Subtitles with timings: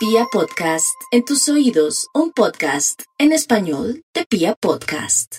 [0.00, 5.36] Pia Podcast, en tus oídos, un podcast en español de Pia Podcast.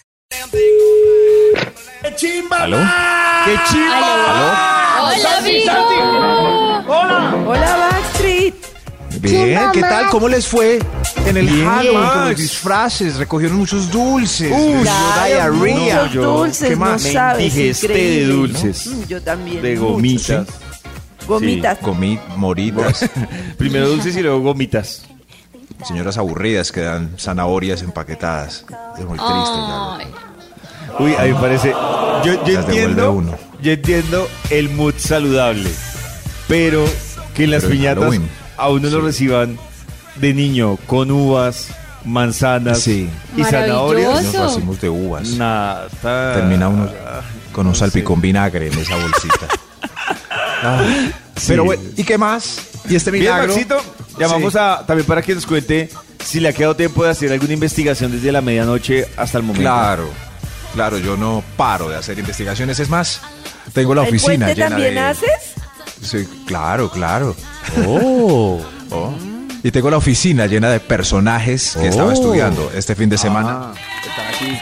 [2.51, 2.77] ¿Aló?
[3.45, 4.53] ¡Qué chimba!
[5.01, 5.71] Hola, amigo.
[7.50, 8.54] Hola, Backstreet.
[9.20, 10.10] Bien, ¿qué tal?
[10.10, 10.80] ¿Cómo les fue
[11.25, 13.16] en el Bien, Halloween con los disfraces?
[13.18, 14.50] Recogieron muchos dulces.
[14.50, 15.25] dio Claro,
[15.55, 16.04] diarrea.
[16.05, 17.02] muchos dulces, ¿Qué no más?
[17.02, 17.98] sabes, increíble.
[17.98, 18.88] de dulces.
[18.88, 19.62] Mm, Yo también.
[19.64, 19.91] De muchos.
[19.91, 20.48] gomitas.
[21.39, 21.77] Gomitas.
[21.79, 23.09] Comí moritas.
[23.57, 25.05] Primero dulces y luego gomitas.
[25.86, 28.66] Señoras aburridas que dan zanahorias empaquetadas.
[28.99, 29.58] Es muy triste.
[29.58, 29.95] ya.
[29.98, 30.08] Ay,
[30.99, 31.70] Uy, a mí me parece.
[31.72, 33.12] Yo, yo Las devuelve entiendo.
[33.13, 33.36] uno.
[33.62, 35.70] Yo entiendo el mood saludable.
[36.48, 36.86] Pero
[37.34, 38.30] que en las Pero en piñatas Halloween.
[38.58, 39.58] a uno lo reciban
[40.17, 41.70] de niño con uvas,
[42.05, 43.09] manzanas Sí.
[43.38, 44.09] y zanahorias.
[44.09, 44.38] Maravilloso.
[44.39, 45.30] Unos racimos de uvas.
[45.30, 45.88] Nada.
[46.34, 46.89] Termina uno
[47.53, 49.48] con un salpicón vinagre en esa bolsita.
[50.63, 50.80] Ah,
[51.48, 52.58] Pero bueno, ¿y qué más?
[52.90, 53.48] ¿Y este Bien, milagro?
[53.53, 53.81] Maxito,
[54.17, 54.59] llamamos Sí.
[54.59, 55.89] a también para que nos cuente
[56.23, 59.64] si le ha quedado tiempo de hacer alguna investigación desde la medianoche hasta el momento.
[59.69, 60.09] Claro,
[60.73, 62.80] claro, yo no paro de hacer investigaciones.
[62.80, 63.22] Es más,
[63.73, 65.00] tengo la ¿El oficina puente llena también de...
[65.00, 65.53] haces?
[66.02, 67.36] Sí, claro, claro.
[67.88, 68.59] Oh.
[68.94, 69.13] Oh.
[69.63, 72.13] Y tengo la oficina llena de personajes que estaba Oh.
[72.13, 73.72] estudiando este fin de semana.
[73.72, 73.73] Ah.
[74.06, 74.59] Están aquí.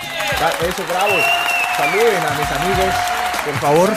[0.67, 1.23] Eso, bravos.
[1.75, 2.95] Saluden a mis amigos,
[3.45, 3.93] por favor.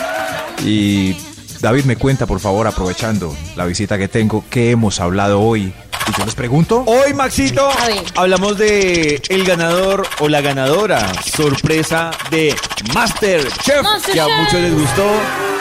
[0.64, 1.16] Y
[1.62, 5.72] David me cuenta, por favor, aprovechando la visita que tengo, qué hemos hablado hoy.
[6.08, 6.82] Y yo les pregunto.
[6.86, 7.68] Hoy, Maxito,
[8.16, 12.56] hablamos de el ganador o la ganadora sorpresa de
[12.92, 15.08] Master Chef, Master que a muchos les gustó,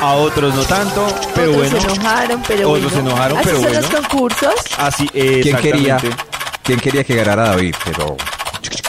[0.02, 1.80] a otros no tanto, pero Otros bueno.
[1.80, 2.90] se enojaron, pero Otros bueno.
[2.90, 3.88] se enojaron, ¿Así pero son bueno.
[3.88, 4.54] los concursos?
[4.80, 5.98] Así, ¿Quién quería.
[6.64, 7.76] ¿Quién quería que ganara David?
[7.86, 8.18] Pero.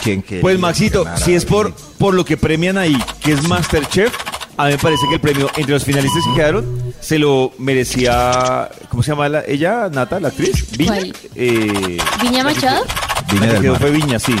[0.01, 3.87] ¿Quién quería Pues Maxito, si es por, por lo que premian ahí, que es Master
[3.87, 4.11] Chef,
[4.57, 8.69] a mí me parece que el premio entre los finalistas que quedaron se lo merecía,
[8.89, 9.89] ¿cómo se llama la- ella?
[9.91, 10.91] Nata, la actriz, Viña.
[10.93, 11.13] ¿Cuál?
[11.35, 12.85] Eh, ¿Viña Machado?
[13.31, 13.81] Viña la que del quedó Mar.
[13.81, 14.35] fue Viña, sí.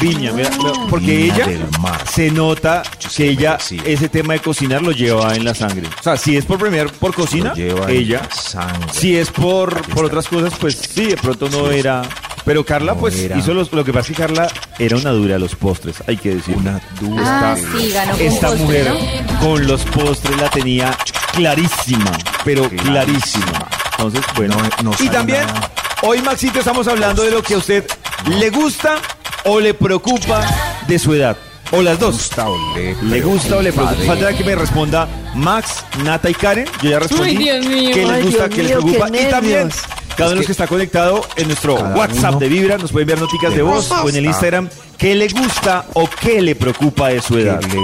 [0.00, 1.68] Viña, mira, mira, porque Viña ella
[2.10, 2.82] se nota
[3.16, 5.86] que ella ese tema de cocinar lo lleva en la sangre.
[6.00, 8.22] O sea, si es por premiar por cocina, ella.
[8.28, 8.88] la sangre.
[8.92, 12.02] Si es por, por otras cosas, pues sí, de pronto no era.
[12.44, 13.38] Pero Carla, No pues era.
[13.38, 16.16] hizo los, lo que pasa es que Carla era una dura a los postres, hay
[16.18, 16.56] que decir.
[16.56, 17.52] Una dura.
[17.52, 18.92] Ah, sí, ganó con Esta postre, mujer
[19.32, 19.38] ¿no?
[19.40, 20.96] con los postres la tenía
[21.32, 22.12] clarísima,
[22.44, 23.66] pero clarísima.
[23.92, 24.56] Entonces, bueno.
[24.82, 25.70] No- no y también, nada.
[26.02, 27.84] hoy Maxito estamos hablando de lo que a usted
[28.28, 28.96] le gusta
[29.44, 30.44] o le preocupa
[30.86, 31.36] de su edad.
[31.70, 32.14] O las dos.
[32.14, 34.02] gusta o le ¿Le gusta o le preocupa?
[34.06, 36.68] Falta que me responda Max, Nata y Karen.
[36.82, 37.30] Yo ya respondí.
[37.30, 37.90] Ay, Dios mío.
[37.94, 38.48] ¿Qué les Ay, gusta?
[38.48, 39.10] Dios ¿Qué les preocupa?
[39.10, 39.82] qué Y también, nervios.
[40.16, 43.20] Cada uno que, que- está conectado en nuestro WhatsApp uno de Vibra nos puede enviar
[43.20, 47.20] noticias de voz o en el Instagram qué le gusta o qué le preocupa de
[47.20, 47.60] su edad.
[47.62, 47.78] le,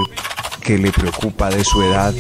[0.63, 2.15] que le preocupa de su edad.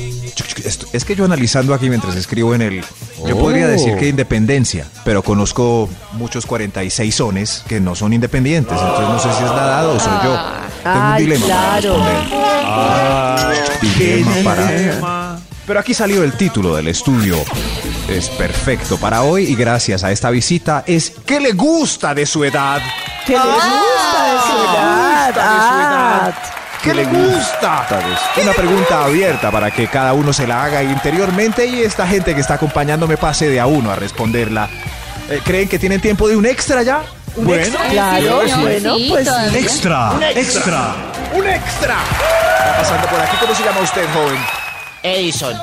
[0.93, 2.81] Es que yo analizando aquí mientras escribo en el...
[3.27, 3.39] Yo Oh.
[3.39, 9.19] podría decir que independencia, pero conozco muchos 46 sones que no son independientes, entonces no
[9.19, 10.41] sé si es la edad o soy yo.
[10.83, 11.97] Tengo un Ay, dilema para claro.
[11.99, 12.41] responder.
[12.65, 15.41] Ay, Dilema qué para- dilema.
[15.67, 17.37] Pero aquí salió el título del estudio.
[18.11, 22.45] Es perfecto para hoy y gracias a esta visita es ¿qué le gusta de su
[22.45, 22.83] edad?
[23.25, 25.27] ¿Qué le gusta de su edad?
[25.27, 26.35] gusta de su edad?
[26.35, 27.87] Ah, ¿Qué le gusta?
[28.43, 32.41] Una pregunta abierta para que cada uno se la haga interiormente y esta gente que
[32.41, 34.69] está acompañándome pase de a uno a responderla.
[35.29, 37.03] Eh, ¿Creen que tienen tiempo de un extra ya?
[37.37, 37.89] ¿Un Bueno, extra?
[37.91, 39.61] Claro, Sí, bueno, sí, pues todavía.
[39.61, 40.95] Extra, extra,
[41.33, 41.97] un extra.
[42.59, 43.37] Está pasando por aquí.
[43.41, 44.60] ¿Cómo se llama usted, joven?
[45.03, 45.57] Edison,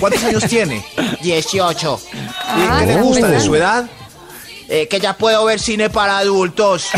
[0.00, 0.84] ¿Cuántos años tiene?
[1.22, 2.00] 18.
[2.56, 3.84] ¿Y ¿Qué le gusta de su edad?
[4.68, 6.88] Eh, que ya puedo ver cine para adultos.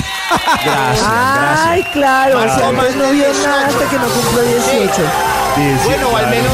[0.65, 5.03] Gracias, Ay, claro, o sea, no vio nada hasta que no cumplió 18.
[5.85, 6.53] Bueno, al menos,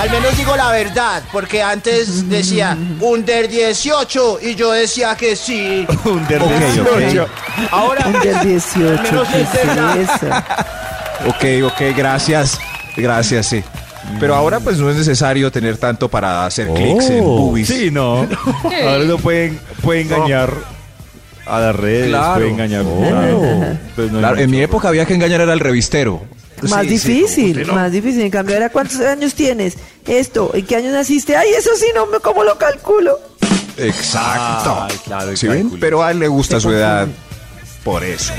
[0.00, 5.86] al menos digo la verdad, porque antes decía under 18 y yo decía que sí.
[6.04, 7.28] Un de Ok, 18.
[7.72, 10.26] Ahora, Un del 18, Menos ¿qué es eso?
[11.26, 12.58] Ok, ok, gracias.
[12.96, 13.64] Gracias, sí.
[14.20, 17.70] Pero ahora pues no es necesario tener tanto para hacer clics en boobies.
[17.70, 17.74] Oh.
[17.74, 18.26] Sí, no.
[18.84, 20.52] Ahora no pueden, puede engañar
[21.46, 22.34] a las redes, Claro.
[22.34, 22.82] puede engañar.
[22.86, 23.00] Oh.
[23.96, 26.22] No hay Claro, en mi época había que engañar era al revistero.
[26.68, 27.74] Más Sí, difícil, no.
[27.74, 28.22] más difícil.
[28.22, 29.76] En cambio, ahora, ¿cuántos años tienes?
[30.06, 31.36] Esto, ¿en qué año naciste?
[31.36, 33.18] Ay, eso sí, no me, ¿cómo lo calculo?
[33.76, 34.76] Exacto.
[34.90, 35.70] Ay, claro, ¿Sí ven?
[35.78, 37.06] Pero a él le gusta su edad
[37.84, 38.32] por eso.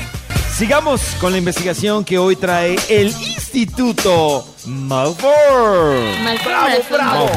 [0.60, 5.32] Sigamos con la investigación que hoy trae el Instituto Malfour.
[6.22, 7.30] Malfour, Bravo, bravo.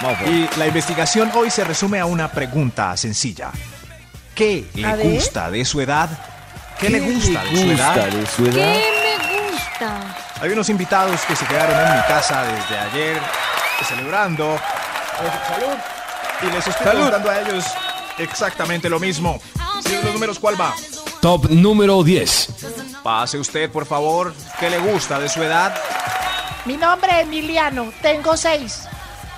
[0.00, 0.28] Malfour.
[0.28, 3.50] Y la investigación hoy se resume a una pregunta sencilla.
[4.32, 6.08] ¿Qué le gusta de su edad?
[6.78, 8.06] ¿Qué, le gusta de su gusta edad?
[8.06, 8.74] de su edad?
[8.74, 10.16] ¿Qué me gusta?
[10.40, 13.20] Hay unos invitados que se quedaron en mi casa desde ayer
[13.88, 14.56] celebrando.
[15.48, 15.76] Salud.
[16.42, 16.92] Y les estoy Salud.
[16.92, 17.64] preguntando a ellos
[18.20, 19.40] Exactamente lo mismo.
[20.04, 20.74] Los números, ¿cuál va?
[21.20, 22.48] Top número 10.
[23.02, 24.34] Pase usted, por favor.
[24.58, 25.74] ¿Qué le gusta de su edad?
[26.64, 28.82] Mi nombre es Emiliano, tengo seis.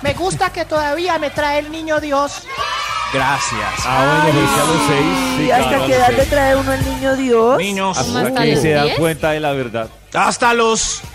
[0.01, 2.43] Me gusta que todavía me trae el niño Dios.
[3.13, 3.69] Gracias.
[3.85, 5.17] Ah, bueno, pues a los seis.
[5.37, 7.57] sí, ¿Y hasta claro, qué edad le trae uno al niño Dios?
[7.57, 7.97] Niños.
[7.97, 8.99] Hasta ¿Hasta que se dan 10?
[8.99, 9.87] cuenta de la verdad.
[10.13, 11.01] Hasta los.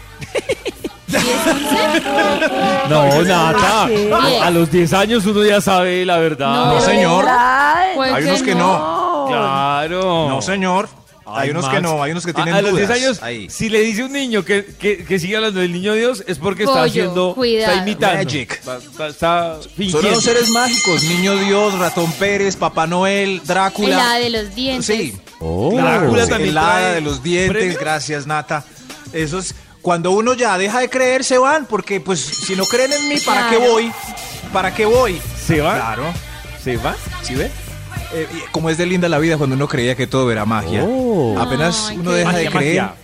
[2.89, 3.87] No, Nata.
[3.87, 4.41] ¿Qué?
[4.43, 6.49] A los 10 años uno ya sabe la verdad.
[6.55, 7.25] No, No, señor.
[7.95, 9.08] Pues Hay unos que no.
[9.29, 10.29] Claro.
[10.29, 10.89] No, señor.
[11.27, 11.75] hay Ay, unos Max.
[11.75, 12.89] que no, hay unos que A- tienen a, los dudas.
[12.89, 13.51] 10 años, Ahí.
[13.51, 16.65] si le dice un niño que, que, que sigue hablando del niño Dios, es porque
[16.65, 17.73] está haciendo, cuidado.
[17.73, 18.17] está imitando.
[18.25, 18.53] Magic.
[18.53, 19.57] Está, está- está
[19.91, 21.03] Son los seres mágicos.
[21.03, 23.89] Niño Dios, Ratón Pérez, Papá Noel, Drácula.
[23.89, 24.87] El hada de los dientes.
[24.87, 25.17] Sí.
[25.41, 25.73] Oh.
[25.77, 26.51] Drácula también.
[26.51, 27.79] El hada de los dientes.
[27.79, 28.65] Gracias, Nata.
[29.13, 29.55] Eso es.
[29.83, 31.67] Cuando uno ya deja de creer, se van.
[31.67, 33.93] Porque, pues, si no creen en mí, ¿para qué voy?
[34.53, 35.21] ¿Para qué voy?
[35.47, 35.75] ¿Se va?
[35.77, 36.05] Claro.
[36.65, 36.97] ¿Se va?
[37.23, 37.51] ¿Sí ve?
[38.13, 40.83] Eh, como es de linda la vida cuando uno creía que todo era magia.
[40.85, 41.37] Oh.
[41.39, 42.95] Apenas uno deja de creer, magia.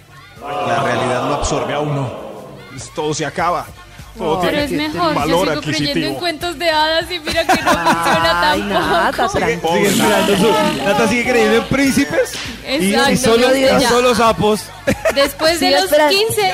[0.66, 2.10] la realidad lo absorbe a uno.
[2.94, 3.66] Todo se acaba.
[4.16, 7.18] Todo Pero tiene es que- mejor, yo valor sigo creyendo en cuentos de hadas y
[7.18, 9.38] mira que no funciona Ay, nada, tampoco.
[9.38, 9.72] tranquila.
[9.74, 12.32] Sigue esperando su- Nata sigue creyendo en príncipes.
[12.80, 14.60] Y, solo, y solo sapos.
[15.16, 16.16] Después de Sigue los esperando.
[16.16, 16.52] 15,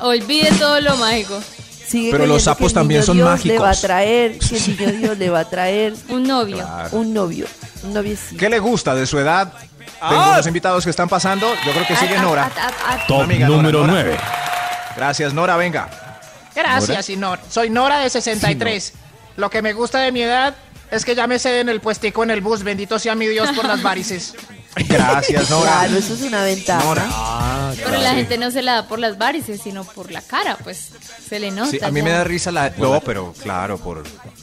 [0.00, 1.40] olvide todo lo mágico.
[1.86, 3.52] Sigue Pero los sapos también son Dios mágicos.
[3.56, 6.66] Le va a traer, que el niño Dios le va a traer Un novio.
[6.92, 7.46] un novio,
[7.84, 8.38] un noviecito.
[8.40, 9.52] ¿Qué le gusta de su edad?
[9.52, 10.30] Tengo Ah.
[10.34, 11.48] unos invitados que están pasando.
[11.64, 12.50] Yo creo que sigue Ah, Nora.
[12.54, 13.92] ah, ah, ah, Top Amiga, número Nora.
[13.92, 14.16] 9.
[14.96, 15.56] Gracias, Nora.
[15.56, 15.88] Venga.
[16.54, 17.40] Gracias, Nora.
[17.48, 18.92] Soy Nora de 63.
[19.36, 20.54] Lo que me gusta de mi edad
[20.90, 22.62] es que ya me ceden el puestico en el bus.
[22.62, 24.34] Bendito sea mi Dios por las varices.
[24.88, 25.70] Gracias, Nora.
[25.80, 26.84] Claro, eso es una ventaja.
[26.84, 27.72] Nora.
[27.76, 30.90] Pero la gente no se la da por las varices, sino por la cara, pues
[31.28, 31.70] se le nota.
[31.70, 32.04] Sí, a mí ya.
[32.04, 32.70] me da risa la.
[32.76, 34.02] No, pero claro, por,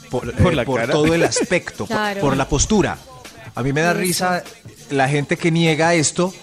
[0.09, 0.93] por, Por eh, la por cara.
[0.93, 2.21] todo el aspecto, por- Claro.
[2.21, 2.97] por, la postura.
[3.55, 4.43] A mí me da risa
[4.89, 6.33] la gente que niega esto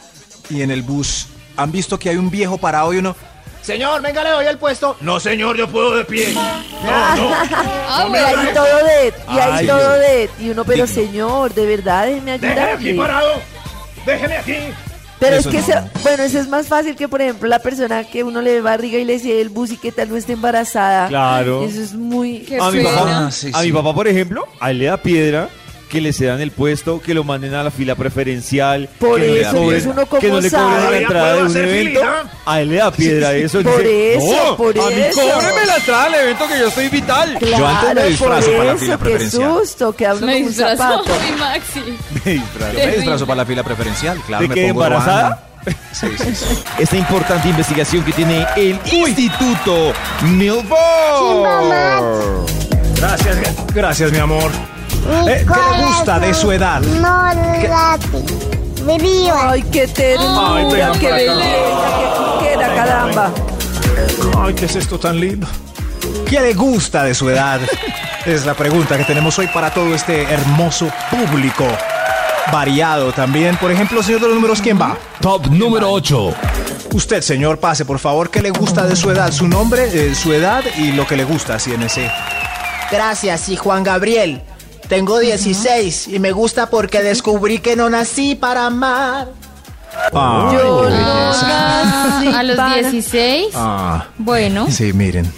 [0.48, 1.26] y en el bus
[1.56, 3.16] han visto que hay un viejo parado y uno.
[3.62, 4.96] Señor, venga, le doy el puesto.
[5.00, 6.32] No, señor, yo puedo de pie.
[6.36, 8.26] Ah, Y bueno.
[8.26, 12.32] ahí todo de, y ahí Ay, todo de, y uno, pero señor, de verdad, déjeme
[12.32, 12.60] ayudarle.
[12.88, 13.40] Déjeme aquí.
[14.04, 15.66] Pero Eso es que, no.
[15.66, 18.60] se- bueno, eso es más fácil que, por ejemplo, la persona que uno le ve
[18.62, 21.08] barriga y le sigue el bus y que tal no esté embarazada.
[21.08, 21.62] Claro.
[21.64, 22.38] Eso es muy...
[22.38, 23.66] Qué A mi, papá, Ah, sí, a sí.
[23.66, 25.50] mi papá, por ejemplo, a él le da piedra
[25.90, 29.34] que le cedan el puesto, que lo manden a la fila preferencial, Por que no
[29.34, 30.90] eso, cobren- entonces uno que no le cobren sabe.
[30.92, 32.00] la entrada de un evento.
[32.46, 33.60] A él le da piedra eso.
[33.62, 35.20] Por dice, eso, "No, por a mí eso".
[35.20, 37.36] cóbreme la entrada del evento que yo estoy vital.
[37.38, 40.54] Claro, Yo antes me disfrazo para la fila qué susto, queda uno Me como un
[40.54, 41.04] zapato.
[41.38, 41.80] Maxi.
[42.24, 42.72] Me disfrazo.
[42.78, 44.42] Yo me disfrazo para la fila preferencial, claro.
[44.42, 45.42] ¿De me qué, pongo embarazada?
[45.92, 46.44] Sí, sí, sí.
[46.78, 49.92] Esta importante investigación que tiene el Instituto
[50.22, 50.68] Milford.
[52.96, 53.36] Gracias,
[53.74, 54.50] gracias, mi amor.
[55.28, 56.80] Eh, ¿Qué le gusta de su edad?
[56.80, 57.30] No.
[58.98, 59.50] Viva.
[59.50, 61.34] Ay, qué ternura, Ay, venga qué para acá.
[61.34, 63.30] belleza, qué chiquera, caramba.
[64.38, 65.46] Ay, ¿qué es esto tan lindo?
[66.28, 67.60] ¿Qué le gusta de su edad?
[68.26, 71.64] Es la pregunta que tenemos hoy para todo este hermoso público.
[72.52, 73.56] Variado también.
[73.56, 74.94] Por ejemplo, señor de los números, ¿quién va?
[75.22, 76.34] Top número 8.
[76.92, 78.28] Usted, señor, pase, por favor.
[78.28, 79.32] ¿Qué le gusta de su edad?
[79.32, 82.10] Su nombre, eh, su edad y lo que le gusta, así en ese.
[82.90, 84.42] Gracias, y Juan Gabriel.
[84.90, 89.28] Tengo 16 y me gusta porque descubrí que no nací para amar.
[90.12, 91.84] Ay, Yo qué no belleza.
[91.84, 94.66] nací A los para- 16, Ah, bueno.
[94.70, 95.32] sí, miren.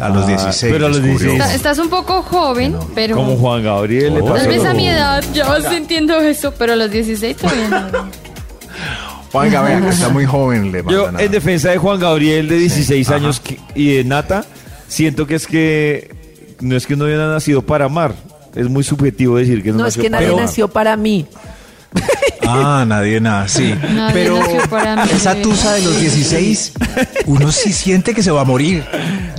[0.00, 0.72] A los Ah, 16.
[0.72, 1.30] pero a los descubrió.
[1.32, 1.42] 16.
[1.42, 4.24] Está- estás un poco joven, pero Como Juan Gabriel le Oh.
[4.26, 7.36] pasó tal vez lo- a mi edad ya vas sintiendo eso, pero a los 16
[7.36, 8.08] todavía no.
[9.32, 12.48] Juan Gabriel, que está muy joven, le Yo, mandan a- en defensa de Juan Gabriel,
[12.48, 13.16] de 16 Ajá.
[13.16, 14.44] años que- y de Nata,
[14.86, 16.14] siento que es que
[16.60, 18.14] no es que no haya nacido para amar.
[18.54, 21.26] Es muy subjetivo decir que no, No, es nació que para nadie nació para mí.
[22.50, 23.74] Ah, nadie nada, sí.
[23.94, 26.72] Nadie Pero nació para mí, esa tusa de los 16,
[27.26, 28.82] uno sí siente que se va a morir.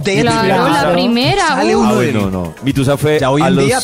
[0.04, 1.48] De Claro, la primera.
[1.48, 1.72] Sale.
[1.74, 2.54] Ah, uno bueno, del- no.
[2.64, 3.80] Mi tusa fue Ya hoy a, en los, día-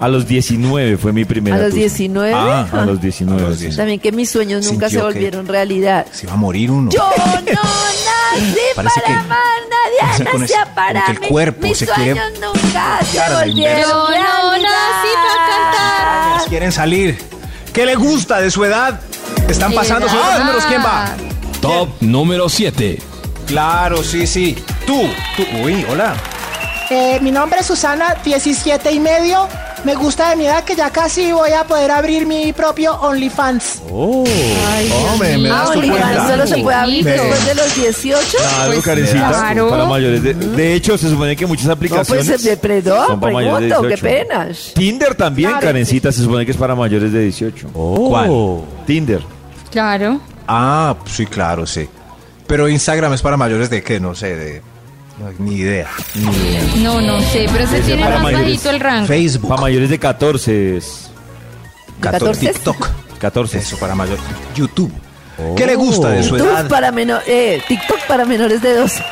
[0.00, 1.78] a los 19 fue mi primera A los tusa.
[1.80, 2.32] 19.
[2.34, 3.42] Ah, A los 19.
[3.44, 3.64] A los sí.
[3.64, 3.76] 19.
[3.76, 6.06] También que mis sueños nunca se volvieron realidad.
[6.12, 6.90] Se va a morir uno.
[6.90, 11.20] Yo no nací Parece para que- amar, o nadie sea, con nacía para que el
[11.20, 11.26] mí.
[11.28, 16.48] cuerpo Mis se quiere sueños nunca se volvieron Yo no nací para cantar.
[16.48, 17.18] Quieren salir.
[17.72, 19.00] ¿Qué le gusta de su edad?
[19.48, 20.64] Están pasando sus números.
[20.66, 21.14] ¿Quién va?
[21.60, 22.98] Top número 7.
[23.46, 24.56] Claro, sí, sí.
[24.86, 25.42] Tú, tú.
[25.64, 26.14] Uy, hola.
[26.90, 29.46] Eh, mi nombre es Susana, 17 y medio.
[29.84, 33.82] Me gusta de mi edad que ya casi voy a poder abrir mi propio OnlyFans.
[33.90, 34.24] Oh.
[34.70, 37.22] Ay, Hombre, Dios me das Ah, tu OnlyFans solo se puede abrir Chiquito.
[37.22, 38.26] después de los 18.
[38.38, 39.70] Claro, Pues, Karencita, claro.
[39.70, 43.20] para mayores de, de hecho, se supone que muchas No, aplicaciones pues de perdón, son
[43.20, 44.28] para mayores de pregunto, qué 18.
[44.28, 44.48] pena.
[44.74, 47.68] Tinder también, Claro, Karencita, se supone que es para mayores de 18.
[47.72, 48.30] ¿Cuál?
[48.86, 49.22] Tinder.
[49.70, 50.20] Claro.
[50.46, 51.88] Ah, sí, claro, sí.
[52.46, 54.62] Pero Instagram es para mayores de qué, no sé, de...
[55.18, 55.88] no, Ni idea.
[56.14, 56.62] Ni idea.
[56.76, 58.46] No, no sé, pero se tiene más mayores.
[58.46, 59.06] bajito el rango.
[59.06, 59.48] Facebook.
[59.48, 61.10] Para mayores de 14 es
[62.00, 62.52] 14, 14.
[62.52, 62.88] TikTok.
[63.18, 63.58] 14.
[63.58, 64.22] Eso para mayores.
[64.54, 64.92] YouTube.
[65.56, 66.68] ¿Qué le gusta de su YouTube edad?
[66.68, 69.04] para menor, eh, TikTok para menores de 12.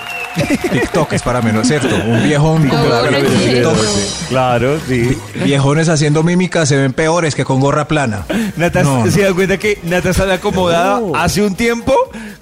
[0.72, 1.94] TikTok es para menores, ¿cierto?
[2.06, 3.75] Un viejón con No, no TikTok.
[3.75, 4.26] eso.
[4.28, 5.16] Claro, sí.
[5.44, 8.26] Viejones haciendo mímica se ven peores que con gorra plana.
[8.56, 9.08] Nata No.
[9.10, 11.94] se da cuenta que Nata está acomodada hace un tiempo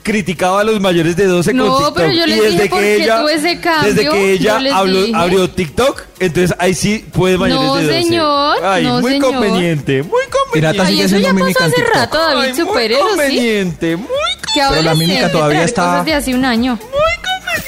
[0.04, 1.96] criticaba a los mayores de 12 No, con TikTok.
[1.96, 5.16] pero yo les y desde dije que ella, tuve ese cambio, Desde que ella habló-
[5.16, 8.02] abrió TikTok, entonces ahí sí puede mayores No, de 12.
[8.04, 9.32] señor, Ay, no, muy señor.
[9.32, 10.80] conveniente, muy conveniente.
[10.82, 11.94] Ay, sigue eso ya mímica pasó hace TikTok.
[11.96, 13.08] rato, David Ay, muy Superero, ¿sí?
[13.08, 14.08] conveniente, muy
[14.54, 16.78] Que Pero la mímica todavía está- cosas de hace un año.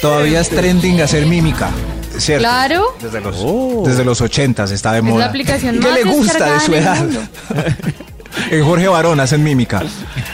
[0.00, 1.70] Todavía es trending hacer mímica.
[2.18, 2.42] ¿Cierto?
[2.44, 2.96] Claro.
[3.02, 5.26] Desde los, desde los 80 está de Es la moda.
[5.26, 7.06] aplicación ¿Qué más le gusta de su edad?
[8.50, 9.82] En Jorge Barón hacen mímica.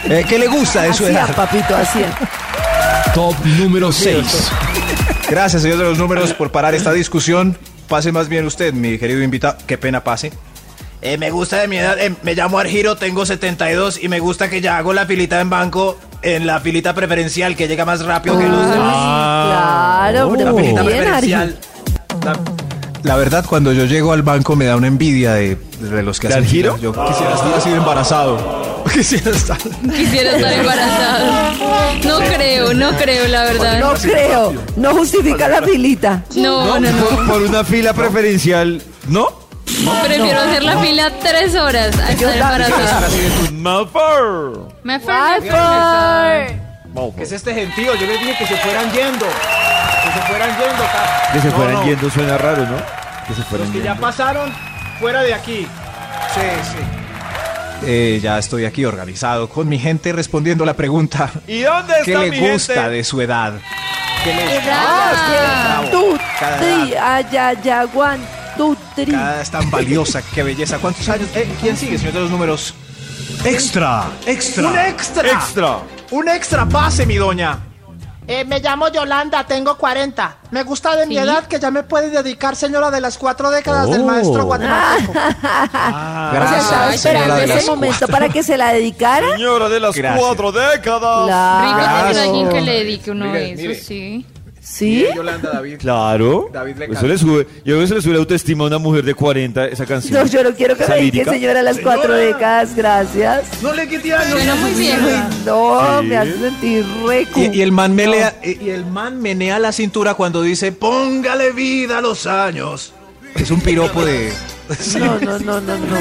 [0.04, 1.34] Eh, ¿Qué le gusta de su edad?
[1.34, 2.14] papito, hacía.
[3.14, 4.50] Top número 6.
[5.28, 7.56] Gracias, señor de los números, por parar esta discusión.
[7.88, 9.56] Pase más bien usted, mi querido invitado.
[9.66, 10.32] Qué pena pase.
[11.00, 14.48] Eh, me gusta de mi edad, eh, me llamo Argiro, tengo 72 y me gusta
[14.48, 18.38] que ya hago la filita en banco en la filita preferencial que llega más rápido
[18.38, 18.94] que los demás.
[18.96, 20.32] Ah, claro, oh.
[20.32, 21.58] pero La filita bien, preferencial.
[23.04, 26.28] La verdad, cuando yo llego al banco me da una envidia de, de los que
[26.28, 26.80] ¿De hacen filas.
[26.80, 28.62] Yo quisiera estar así de embarazado.
[28.92, 29.56] Quisiera estar.
[29.58, 31.52] Quisiera estar embarazado.
[32.04, 33.80] No creo, no creo, la verdad.
[33.80, 36.22] No creo, no justifica la filita.
[36.36, 37.04] No, no, no.
[37.06, 39.28] Por, por una fila preferencial, ¿no?
[40.04, 43.08] Prefiero hacer la fila tres horas a estar embarazada.
[43.92, 44.68] Por-
[47.16, 47.94] ¿Qué es este gentío?
[47.94, 49.26] Yo les dije que se fueran yendo.
[50.02, 50.82] Que se fueran yendo.
[50.84, 51.84] ca- Que se No, fueran no.
[51.84, 52.76] yendo suena raro, ¿no?
[53.26, 54.52] Que se fueran Los que ya pasaron,
[55.00, 55.66] fuera de aquí.
[56.34, 56.40] Sí,
[56.72, 56.78] sí.
[57.84, 61.30] Eh, ya estoy aquí organizado con mi gente respondiendo la pregunta.
[61.48, 62.90] ¿Y dónde ¿Qué está le mi gusta gente?
[62.90, 63.54] de su edad?
[64.24, 66.16] ¿Qué le Ah, Tú,
[68.56, 69.12] tú, tri.
[69.12, 70.78] Cada es tan valiosa, qué belleza.
[70.78, 71.28] ¿Cuántos años?
[71.34, 72.74] Eh, ¿Quién sigue, señor de los números?
[73.44, 74.68] Extra, extra.
[74.68, 75.28] Un extra.
[75.28, 75.78] Extra.
[76.10, 77.58] Un extra pase, mi doña.
[78.28, 80.36] Eh, me llamo Yolanda, tengo 40.
[80.52, 81.20] Me gusta de mi ¿Sí?
[81.20, 84.04] edad que ya me puede dedicar, señora de las cuatro décadas del Oh.
[84.06, 85.12] maestro guatemalteco.
[85.14, 88.12] Ah, O sea, estaba Gracias, esperando señora de ese las momento cuatro.
[88.12, 89.32] para que se la dedicara.
[89.32, 90.24] Señora de las Gracias.
[90.24, 91.24] cuatro décadas.
[91.24, 92.18] Rico Claro.
[92.18, 93.72] a alguien que le dedique uno Mire, de mire.
[93.72, 93.86] esos,
[94.62, 95.00] sí.
[95.00, 95.06] ¿Sí?
[95.14, 95.78] Yolanda, David.
[95.78, 96.48] Claro.
[96.52, 97.46] David le eso le sube.
[97.64, 100.14] Yo creo que se le sube la autoestima a una mujer de 40 esa canción.
[100.22, 101.32] No, yo no quiero que me lírica.
[101.32, 103.44] señora, a las cuatro décadas, gracias.
[103.62, 104.30] No le quite años.
[104.30, 104.98] Suena muy bien.
[105.44, 106.06] No, Sí.
[106.06, 107.40] me hace sentir recu.
[107.40, 111.52] Y, y el man menea, y y el man menea la cintura cuando dice, póngale
[111.52, 112.92] vida a los años.
[113.34, 114.32] Es un piropo de...
[114.98, 115.96] No, no, no, no, no.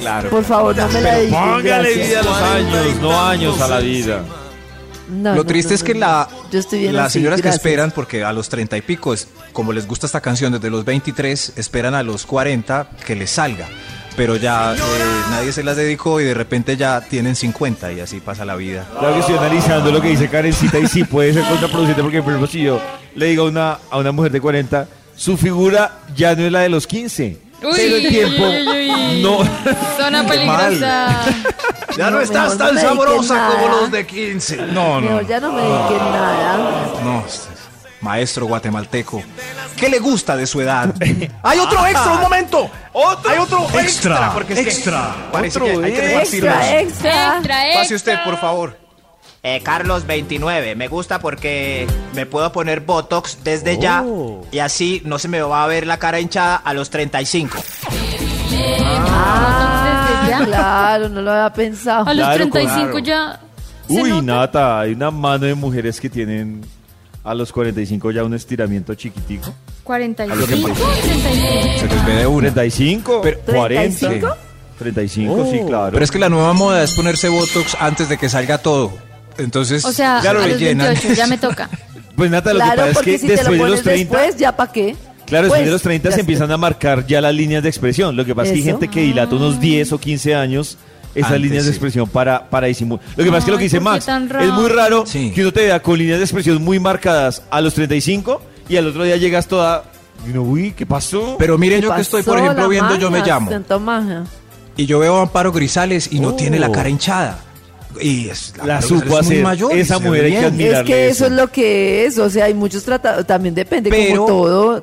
[0.00, 0.30] Claro.
[0.30, 2.08] Por favor, no me la dediquen, Póngale gracias.
[2.08, 4.24] vida a los años, no años a la vida.
[5.08, 6.50] No, Lo no, triste no, es que no, la, no.
[6.50, 9.28] Yo estoy bien las así, señoras que esperan, porque a los treinta y pico, es,
[9.52, 13.66] como les gusta esta canción desde los 23, esperan a los 40 que les salga.
[14.16, 14.78] Pero ya eh,
[15.30, 18.84] nadie se las dedicó y de repente ya tienen 50 y así pasa la vida.
[18.98, 22.32] Claro que estoy analizando lo que dice Karencita y sí puede ser contraproducente porque, por
[22.32, 22.80] ejemplo, si yo
[23.14, 26.60] le digo a una, a una mujer de 40, su figura ya no es la
[26.60, 27.48] de los 15.
[27.62, 29.22] Uy, pero el tiempo uy, uy, uy.
[29.22, 29.38] no.
[29.96, 31.22] Zona peligrosa.
[31.96, 33.50] Ya no, No, estás tan no sabrosa nada.
[33.54, 34.56] como los de 15.
[34.72, 36.56] No, Mejor ya no me dediquen nada.
[37.02, 37.58] No, este es
[38.00, 39.22] maestro guatemalteco.
[39.76, 40.92] ¿Qué le gusta de su edad?
[41.42, 42.70] ¡Hay otro extra, un momento!
[42.92, 43.30] ¡Otro!
[43.30, 43.80] ¡Hay otro extra!
[43.82, 45.14] Extra, porque es que extra.
[45.32, 46.54] parece Otro que hay que repartirlos.
[46.54, 47.36] Extra, extra.
[47.36, 48.76] Extra, Pase usted, por favor.
[49.44, 54.44] Eh, Carlos 29, me gusta porque me puedo poner Botox desde ya Oh.
[54.50, 57.56] y así no se me va a ver la cara hinchada a los 35.
[59.10, 59.67] Ah,
[60.46, 62.06] Claro, no lo había pensado.
[62.08, 62.98] A los Claro, 35 claro.
[63.00, 63.40] ya.
[63.88, 64.22] se Uy, nota.
[64.22, 66.60] Nata, hay una mano de mujeres que tienen
[67.24, 69.52] a los 45 ya un estiramiento chiquitico.
[69.84, 70.90] 45, A lo que 35.
[71.80, 72.40] Se les ve de una.
[72.52, 74.10] 35, Pero- 40.
[74.10, 74.34] ¿35?
[74.78, 75.90] 35, sí, claro.
[75.92, 78.92] Pero es que la nueva moda es ponerse Botox antes de que salga todo.
[79.36, 80.88] Entonces, O sea, ya lo a los rellenan.
[80.88, 81.68] 28 ya me toca.
[82.18, 83.70] Pues Nata, lo que Claro, pasa es porque que si te lo después de pones
[83.76, 84.96] los 30, después, ¿ya para qué?
[85.28, 87.68] Claro, después Pues, de los 30 ya se empiezan a marcar ya las líneas de
[87.68, 88.16] expresión.
[88.16, 90.76] Lo que pasa es que hay gente que dilata unos 10 o 15 años
[91.14, 91.76] esas Antes, líneas de sí.
[91.76, 93.04] expresión para, para disimular.
[93.16, 95.32] Lo que pasa es que lo que dice ¿por qué Max es muy raro Sí.
[95.34, 98.86] que uno te vea con líneas de expresión muy marcadas a los 35 y al
[98.86, 99.84] otro día llegas toda
[100.26, 101.36] Y uno, uy, ¿qué pasó?
[101.38, 103.50] Pero miren, ¿Qué yo que estoy, por ejemplo, La viendo Yo Me Llamo.
[104.76, 106.34] Y yo veo a Amparo Grisales y no Oh.
[106.34, 107.38] tiene la cara hinchada.
[108.00, 109.42] Y es, La Amparo supo es muy hacer.
[109.42, 110.44] mayor Esa mujer hay que bien.
[110.44, 110.80] admirar.
[110.82, 111.26] Es que eso eso.
[111.26, 114.80] es lo que es, o sea, hay muchos tratados, también depende Pero- como todo,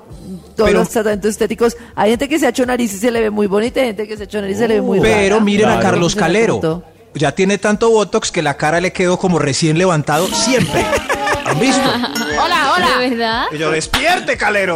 [0.56, 1.78] todos pero- los tratamientos estéticos.
[1.96, 4.08] Hay gente que se ha hecho nariz y se le ve muy bonita, hay gente
[4.08, 5.46] que se ha hecho nariz y se le ve muy Pero rara.
[5.46, 5.80] miren a.
[5.80, 6.84] Carlos Calero.
[7.14, 10.86] Ya tiene tanto botox que la cara le quedó como recién levantado siempre.
[11.46, 11.82] ¿Han visto?
[12.44, 13.00] Hola, hola.
[13.00, 13.44] ¿De verdad?
[13.54, 14.76] Y yo, despierte, Calero.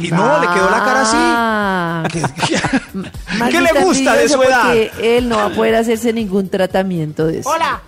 [0.00, 1.16] Y no, le quedó la cara así.
[1.18, 2.04] Ah.
[3.50, 4.64] ¿Qué, le gusta de su edad?
[4.66, 7.50] Porque él no va a poder hacerse ningún tratamiento de eso.
[7.50, 7.80] Hola.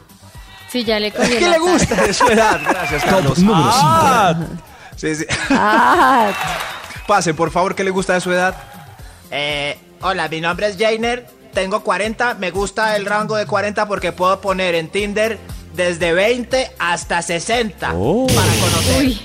[0.70, 2.60] Sí, ya le ¿Qué le gusta de su edad?
[2.62, 3.38] Gracias, Carlos.
[3.38, 4.34] número Ah,
[4.96, 5.26] sí, sí.
[5.50, 6.30] Ah,
[7.08, 8.54] Pase, por favor, ¿qué le gusta de su edad?
[9.32, 14.12] Eh, hola, mi nombre es Jainer, tengo 40, me gusta el rango de 40 porque
[14.12, 15.38] puedo poner en Tinder
[15.74, 18.26] desde 20 hasta 60 Oh.
[18.28, 19.04] para conocer.
[19.06, 19.20] Uy,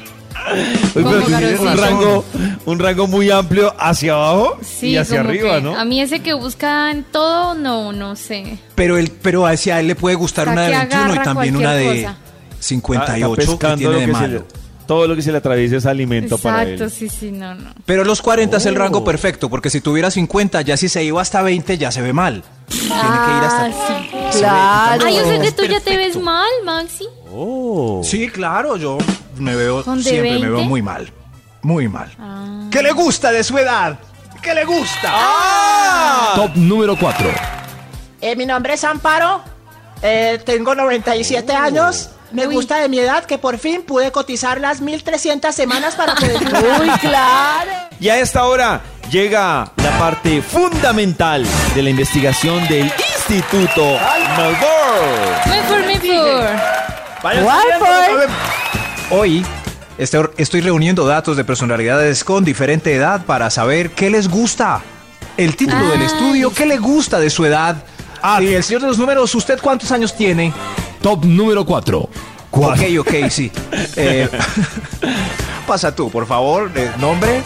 [0.93, 2.25] pero tú tienes un rango,
[2.65, 5.75] un rango muy amplio hacia abajo sí, y hacia arriba, ¿no?
[5.77, 8.57] A mí ese que busca en todo, no, no sé.
[8.75, 11.23] Pero, el, pero hacia él le puede gustar O sea, una de que 21 y
[11.23, 12.09] también una de cosa.
[12.19, 14.33] Ah, 58 está que tiene de que se malo.
[14.39, 16.91] le- todo lo que se le atraviesa es alimento para Exacto, él.
[16.91, 17.71] sí, sí, no, no.
[17.87, 18.79] Pero los 40 es el Oh.
[18.79, 22.13] rango perfecto, porque si tuviera 50, ya si se iba hasta 20, ya se ve
[22.13, 22.43] mal.
[22.69, 23.65] Tiene que ir hasta...
[23.65, 23.71] Ah,
[24.31, 24.37] sí.
[24.39, 25.03] claro.
[25.07, 27.05] Ay, o sea que tú ya te ves mal, Maxi.
[27.33, 28.01] Oh.
[28.03, 28.99] Sí, claro, yo
[29.38, 30.50] me veo, ¿Con de siempre me 20?
[30.50, 31.12] veo muy mal.
[31.62, 32.12] Muy mal.
[32.20, 32.68] Ah.
[32.72, 33.98] ¿Qué le gusta de su edad?
[34.42, 35.10] ¿Qué le gusta?
[35.12, 36.34] Ah.
[36.36, 37.27] Top número 4.
[38.22, 39.42] Eh, mi nombre es Amparo.
[40.01, 42.10] Eh, tengo 97 años.
[42.32, 42.56] Me Uy.
[42.56, 46.38] gusta de mi edad que por fin pude cotizar las 1300 semanas para poder
[46.82, 47.72] Uy, claro.
[48.00, 53.98] Y a esta hora llega la parte fundamental de la investigación del Instituto
[54.38, 55.46] Melbourne.
[55.48, 56.50] Mejor, mejor.
[57.24, 58.30] Watford.
[59.09, 59.45] Hoy
[59.97, 64.81] estoy, estoy reuniendo datos de personalidades con diferente edad para saber qué les gusta.
[65.38, 67.75] El título del estudio, ¿qué le gusta de su edad?
[68.21, 68.41] Ah.
[68.41, 70.51] y el señor de los números, ¿usted cuántos años tiene?
[71.01, 72.09] Top número 4.
[72.51, 73.51] Ok, ok, sí.
[73.97, 74.27] Eh,
[75.67, 77.43] pasa tú, por favor, nombre.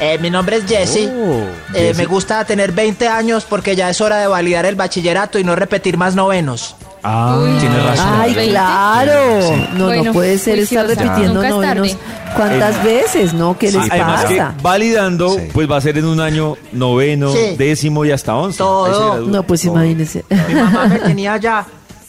[0.00, 1.08] Eh, mi nombre es Jesse.
[1.08, 1.96] Oh, Eh, Jesse.
[1.98, 5.56] me gusta tener 20 años porque ya es hora de validar el bachillerato y no
[5.56, 6.76] repetir más novenos.
[7.06, 8.06] Ah, Tiene razón.
[8.18, 9.40] Ay, claro.
[9.76, 11.96] No, Bueno, no puede ser estar repitiendo Nunca novenos.
[12.34, 13.56] ¿Cuántas veces, no?
[13.58, 14.54] ¿Qué les Además que pasa?
[14.62, 15.48] validando, Sí.
[15.52, 17.56] pues va a ser en un año noveno, Sí.
[17.58, 18.58] décimo y hasta once.
[18.58, 19.20] Todo.
[19.20, 20.24] No, pues imagínese.
[20.48, 21.64] Mi mamá me tenía ya.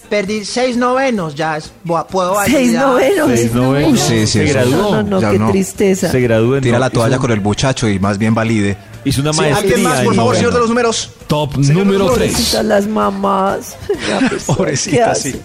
[0.10, 1.72] Perdí seis novenos, ya es-
[2.10, 2.88] puedo Seis validar.
[2.88, 3.30] novenos.
[3.34, 3.92] Seis novenos.
[3.92, 4.92] Uy, sí, sí, se graduó.
[4.98, 5.50] No, no, Ya qué no.
[5.52, 6.12] tristeza.
[6.12, 8.78] Se graduó Tira no- la toalla con el muchacho y más bien valide.
[9.04, 9.76] Hizo una Sí, maestría.
[9.76, 11.12] ¿Alguien más, por favor, señor de los números?
[11.28, 12.12] Top Señor número.
[12.12, 12.32] 3.
[12.32, 13.76] Pobrecitas las mamás.
[13.88, 15.32] Pues, ¿qué Pobrecita, hace?
[15.34, 15.42] sí.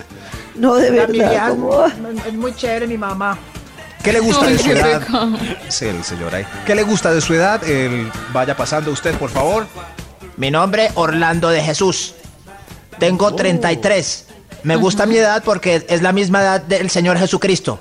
[0.56, 1.52] No, de La verdad.
[2.26, 3.38] es muy chévere mi mamá.
[4.02, 5.02] ¿Qué le gusta de su edad?
[5.68, 6.44] Sí, el señor ahí.
[6.66, 7.62] ¿Qué le gusta de su edad?
[7.68, 9.66] El- vaya pasando usted, por favor.
[10.36, 12.14] Mi nombre Orlando de Jesús.
[12.98, 13.34] Tengo Oh.
[13.34, 14.26] 33.
[14.62, 17.78] Me gusta mi edad porque es la misma edad del Señor Jesucristo.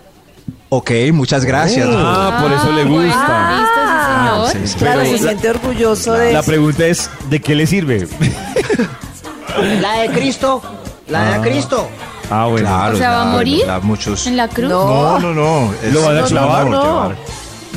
[0.70, 1.88] Ok, muchas gracias.
[1.92, 3.08] Ah, por eso le gusta.
[3.08, 4.68] listo, Ah, sí, señor.
[4.68, 4.78] sí, sí.
[4.80, 6.48] Claro, Pero se la- siente orgulloso de La eso.
[6.48, 8.08] pregunta es, ¿de qué le sirve?
[9.82, 10.62] La de Cristo.
[11.08, 11.89] La de Cristo.
[12.30, 12.68] Ah, bueno.
[12.68, 13.65] Claro, O sea, ¿va a morir?
[13.65, 14.28] la- muchos.
[14.28, 14.70] ¿En la cruz?
[14.70, 15.20] No.
[15.20, 15.74] No, no, no.
[15.84, 16.65] es- Lo van a no, clavar.
[16.68, 17.15] no, No, llevar.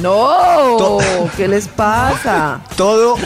[0.03, 0.99] no,
[1.37, 2.61] ¿qué les pasa?
[2.77, 3.17] Todo.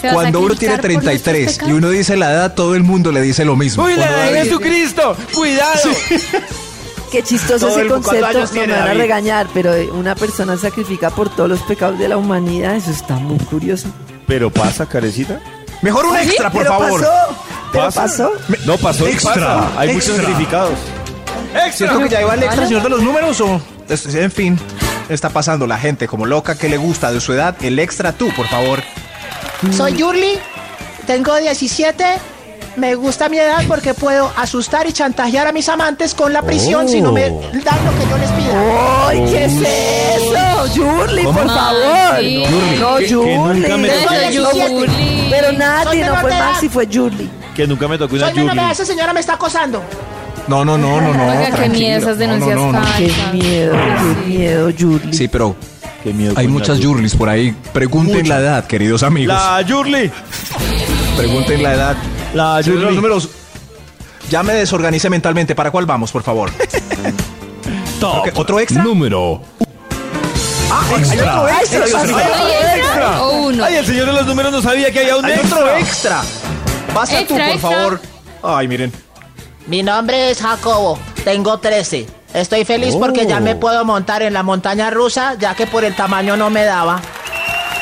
[0.00, 2.54] ¿Se va a Cuando uno tiene sacrificar por nuestros 33 y uno dice la edad,
[2.54, 3.84] todo el mundo le dice lo mismo.
[3.84, 5.16] ¡Uy, la Cuando de Jesucristo!
[5.34, 5.80] ¡Cuidado!
[7.10, 9.00] Qué chistoso Todo ese el- ¿cuántos concepto, no tiene, me van a David?
[9.00, 13.38] regañar, pero una persona sacrifica por todos los pecados de la humanidad, eso está muy
[13.38, 13.88] curioso.
[14.28, 15.40] Pero pasa, carecita.
[15.82, 17.00] Mejor un extra, por pero favor.
[17.00, 17.36] pasó,
[17.72, 18.02] pero ¿Pasa?
[18.02, 18.32] pasó.
[18.64, 19.06] No pasó.
[19.08, 19.70] Extra, pasa.
[19.80, 20.24] Hay muchos extra.
[20.26, 20.74] certificados.
[21.74, 23.40] ¿Cierto que ya iba el extra, señor de los números?
[23.40, 24.58] O, Es- en fin,
[25.08, 27.56] está pasando la gente como loca que le gusta de su edad.
[27.60, 28.82] El extra tú, por favor.
[29.76, 30.38] Soy Yurli,
[31.06, 32.04] tengo 17.
[32.76, 36.88] Me gusta mi edad porque puedo asustar y chantajear a mis amantes con la prisión
[36.88, 39.08] si no me dan lo que yo les pida.
[39.08, 39.52] ¡Ay, qué es
[40.22, 40.74] eso!
[40.74, 41.82] Yurli, por favor.
[42.14, 42.16] No,
[42.96, 43.36] Que- que Yurli.
[43.60, 45.26] nunca me no fue- Yurli.
[45.30, 46.50] Pero Nati, Soy no menor fue de edad.
[46.52, 47.30] Maxi, fue Yurli.
[47.54, 48.72] Que nunca me tocó una Soy menor de edad, Julie.
[48.72, 49.82] esa señora me está acosando.
[50.46, 51.26] No, no, no, no, no.
[51.28, 52.82] Oiga, qué miedo esas No, no, denuncias no, no.
[52.96, 55.12] Qué miedo, qué miedo, Yurli.
[55.12, 55.54] Sí, pero
[56.02, 56.34] Qué miedo.
[56.36, 57.54] hay muchas Yurlis por ahí.
[57.72, 59.34] Pregunten la edad, queridos amigos.
[59.34, 60.10] La Yurli.
[61.16, 61.96] Pregunten la edad.
[62.34, 62.96] La de los Yurli.
[62.96, 63.28] números.
[64.30, 65.54] Ya me desorganicé mentalmente.
[65.54, 66.50] ¿Para cuál vamos, por favor?
[68.00, 68.82] Top ¿otro extra?
[68.82, 69.42] número
[70.72, 71.84] Ah, hay otro extra.
[71.86, 72.16] Dios mío.
[72.16, 73.64] ¿Hay extra o uno?
[73.64, 75.58] Ay, el señor de los números no sabía que había un Hay extra.
[75.58, 76.22] otro extra.
[76.94, 77.70] Pasa tú, Extra, por extra.
[77.70, 78.00] favor.
[78.42, 78.92] Ay, miren.
[79.66, 80.98] Mi nombre es Jacobo.
[81.24, 82.06] Tengo 13.
[82.34, 85.94] Estoy feliz porque ya me puedo montar en la montaña rusa, ya que por el
[85.96, 87.00] tamaño no me daba.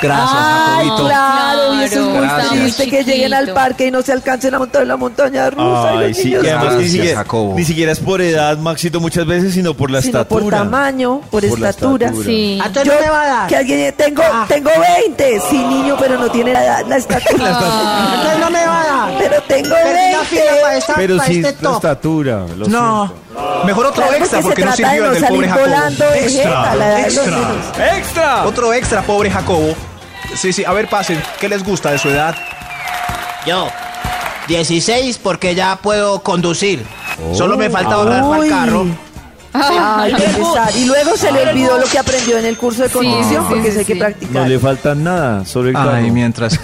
[0.01, 1.09] Gracias, Ay, Jacobito.
[1.09, 2.51] claro, y eso es muy Gracias.
[2.51, 5.95] triste que lleguen al parque y no se alcancen a montar en la montaña rusa.
[5.95, 7.55] y Ay, los sí, niños y además Gracias, ni siquiera, Jacobo.
[7.57, 10.59] ni siquiera es por edad, Maxito, muchas veces, sino por la sino por estatura.
[10.59, 12.07] tamaño, por, Por la estatura.
[12.07, 12.27] estatura.
[12.31, 12.59] Sí.
[12.63, 13.49] ¿A Yo, no me va a dar?
[13.49, 14.45] que alguien tengo, Ah.
[14.49, 14.71] tengo
[15.07, 17.49] 20, sí niño, pero no tiene la, edad, la estatura.
[17.49, 19.19] Entonces no me va a dar.
[19.19, 20.27] Pero tengo Perdí la 20.
[20.27, 21.75] fila para, esta, Pero para sí, este la top.
[21.75, 22.45] estatura.
[22.57, 23.13] lo No.
[23.65, 25.67] Mejor otro Claro, extra porque no se trata sirvió de el del salir pobre Jacobo.
[25.67, 27.37] volando de jeta, la edad de los extra.
[27.37, 27.57] niños.
[27.75, 27.95] siento.
[27.97, 28.45] ¡Extra!
[28.47, 29.75] Otro extra, pobre Jacobo.
[30.37, 31.21] Sí, sí, a ver, pasen.
[31.41, 32.35] ¿Qué les gusta de su edad?
[33.47, 33.69] Yo,
[34.47, 36.85] 16 porque ya puedo conducir.
[37.35, 38.87] Solo me falta ahorrar para el carro.
[39.53, 40.15] Ay.
[40.77, 43.73] Y luego se le olvidó lo que aprendió en el curso de conducción sí, porque
[43.73, 43.99] sí, hay que sí.
[43.99, 44.49] No practicar.
[44.49, 45.93] le falta nada sobre el carro.
[45.95, 46.59] Ay, mientras.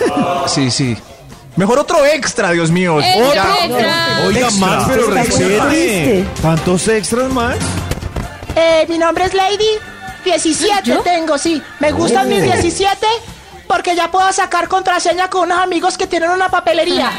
[0.46, 0.96] Sí, sí.
[1.56, 3.00] Mejor otro extra, Dios mío.
[3.00, 3.64] Extra, Ya.
[3.64, 4.20] extra.
[4.26, 4.50] Oiga.
[4.58, 6.24] Max, pero respete.
[6.42, 7.58] ¿Tantos extras, Max?
[8.54, 9.70] Eh, mi nombre es Lady.
[10.24, 11.00] 17 ¿Yo?
[11.00, 11.62] tengo, sí.
[11.80, 13.06] Me gustan mis 17
[13.74, 17.10] porque ya puedo sacar contraseña con unos amigos que tienen una papelería.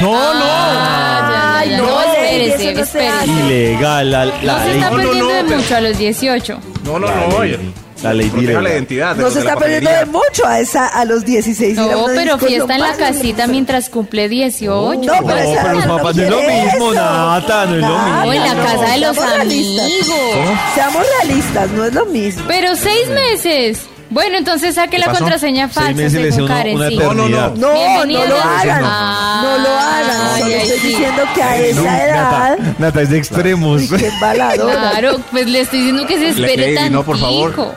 [0.00, 0.44] No, no.
[0.44, 1.78] Ah, ya, ya, ya.
[1.78, 3.08] no, No, espérese, eso no se espérese.
[3.08, 3.30] hace.
[3.30, 4.76] Ilegal, la, No la se ley.
[4.78, 6.58] está perdiendo de pero- mucho a los 18.
[6.84, 7.26] No, no, La no.
[7.28, 7.58] ley- oye.
[8.02, 9.10] la ley Proteja la identidad.
[9.14, 10.20] de No los se de la está perdiendo de papelería.
[10.28, 11.74] mucho a esa a los 16.
[11.78, 13.12] ir a No, una pero disco, fiesta en la no pasa.
[13.12, 15.00] casita mientras cumple 18.
[15.00, 17.00] No, pero, No, esa los papás no es lo quiere mismo, eso.
[17.02, 19.84] Nata, no es lo Nada, O en la no, casa de los seamos realistas.
[19.86, 20.58] amigos.
[20.74, 22.42] Seamos realistas, no es lo mismo.
[22.48, 23.86] Pero seis meses.
[24.14, 25.18] Bueno, entonces saque la pasó?
[25.18, 26.64] contraseña Seis falsa meses le una.
[26.90, 27.48] No, no, no.
[27.56, 28.82] No, no lo hagan.
[28.84, 30.38] Ah, no lo hagan.
[30.38, 30.86] Solo ay, estoy sí.
[30.88, 32.58] diciendo que a esa edad.
[32.58, 33.82] Nata, Nata es de extremos.
[33.82, 34.90] Uy, qué embaladora.
[34.90, 36.96] Claro, pues le estoy diciendo que se espere Lady, tantico.
[36.96, 37.74] no, por favor.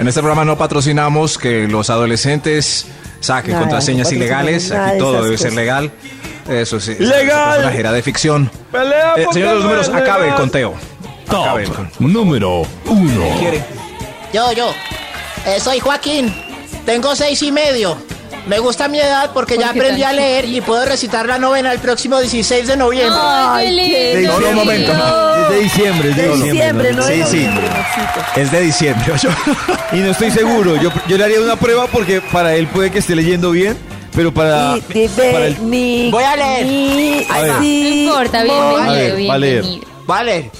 [0.00, 2.86] En este programa no patrocinamos que los adolescentes
[3.20, 4.72] saquen Nada, contraseñas no ilegales.
[4.72, 5.92] Aquí todo debe ser legal.
[6.48, 6.96] Eso sí.
[6.98, 7.60] ¡Legal!
[7.60, 8.50] Es una gira de ficción.
[8.72, 10.74] Pelea Eh, señor de los números, acabe el conteo.
[11.30, 13.24] Top Acabe el con- número uno.
[13.38, 13.62] ¿Quiere?
[14.32, 14.74] Yo, yo.
[15.46, 16.32] Eh, soy Joaquín.
[16.86, 17.96] Tengo seis y medio.
[18.46, 21.38] Me gusta mi edad porque ya ¿Por qué aprendí a leer y puedo recitar la
[21.38, 23.16] novena el próximo 16 de noviembre.
[23.22, 24.36] Ay, Ay, qué lindo.
[24.36, 24.92] Un momento.
[24.92, 27.48] Es de diciembre, es de, De diciembre, no Sí, de sí.
[28.36, 29.12] Es de diciembre.
[29.92, 30.74] Y no estoy seguro.
[30.76, 33.76] Yo, yo le haría una prueba porque para él puede que esté leyendo bien,
[34.16, 36.66] pero para, de- para el- Voy a leer.
[36.66, 37.52] mi- A ver.
[37.52, 39.62] No importa, A bienvenido, ver, va a leer.
[39.62, 39.92] bienvenido.
[40.06, 40.50] Vale.